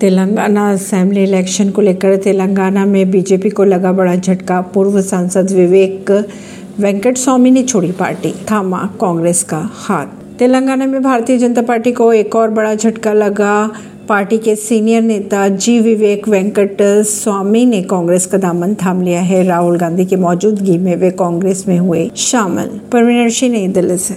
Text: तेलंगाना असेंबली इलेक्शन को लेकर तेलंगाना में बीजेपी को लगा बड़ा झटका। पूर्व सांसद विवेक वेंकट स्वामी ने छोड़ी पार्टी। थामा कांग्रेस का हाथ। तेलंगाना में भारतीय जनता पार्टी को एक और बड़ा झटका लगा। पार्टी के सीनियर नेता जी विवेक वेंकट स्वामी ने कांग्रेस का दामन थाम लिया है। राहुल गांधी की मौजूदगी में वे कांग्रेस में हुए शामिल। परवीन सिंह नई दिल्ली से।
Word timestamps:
तेलंगाना 0.00 0.70
असेंबली 0.70 1.22
इलेक्शन 1.22 1.70
को 1.70 1.82
लेकर 1.82 2.16
तेलंगाना 2.16 2.84
में 2.86 3.10
बीजेपी 3.10 3.50
को 3.50 3.64
लगा 3.64 3.92
बड़ा 3.92 4.16
झटका। 4.16 4.60
पूर्व 4.60 5.00
सांसद 5.02 5.50
विवेक 5.50 6.10
वेंकट 6.80 7.16
स्वामी 7.16 7.50
ने 7.50 7.62
छोड़ी 7.62 7.92
पार्टी। 7.92 8.34
थामा 8.50 8.90
कांग्रेस 9.00 9.42
का 9.42 9.70
हाथ। 9.72 10.06
तेलंगाना 10.38 10.86
में 10.86 11.02
भारतीय 11.02 11.38
जनता 11.38 11.62
पार्टी 11.62 11.92
को 11.92 12.12
एक 12.12 12.36
और 12.36 12.50
बड़ा 12.50 12.74
झटका 12.74 13.12
लगा। 13.12 13.70
पार्टी 14.08 14.38
के 14.38 14.56
सीनियर 14.56 15.02
नेता 15.02 15.48
जी 15.48 15.80
विवेक 15.80 16.28
वेंकट 16.28 16.76
स्वामी 17.02 17.66
ने 17.66 17.82
कांग्रेस 17.82 18.26
का 18.26 18.38
दामन 18.38 18.74
थाम 18.74 19.02
लिया 19.02 19.20
है। 19.20 19.42
राहुल 19.44 19.78
गांधी 19.78 20.04
की 20.04 20.16
मौजूदगी 20.16 20.78
में 20.78 20.96
वे 20.96 21.10
कांग्रेस 21.10 21.64
में 21.68 21.78
हुए 21.78 22.10
शामिल। 22.16 22.66
परवीन 22.92 23.28
सिंह 23.28 23.52
नई 23.52 23.68
दिल्ली 23.68 23.96
से। 23.96 24.14